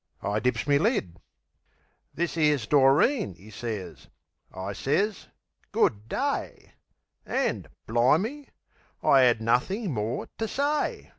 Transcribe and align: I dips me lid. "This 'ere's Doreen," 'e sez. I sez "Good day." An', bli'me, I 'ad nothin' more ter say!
I 0.23 0.39
dips 0.39 0.65
me 0.65 0.79
lid. 0.79 1.17
"This 2.11 2.35
'ere's 2.35 2.65
Doreen," 2.65 3.35
'e 3.37 3.51
sez. 3.51 4.07
I 4.51 4.73
sez 4.73 5.27
"Good 5.71 6.09
day." 6.09 6.73
An', 7.23 7.67
bli'me, 7.85 8.49
I 9.03 9.25
'ad 9.25 9.41
nothin' 9.41 9.93
more 9.93 10.27
ter 10.39 10.47
say! 10.47 11.09